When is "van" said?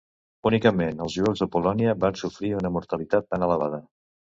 2.05-2.19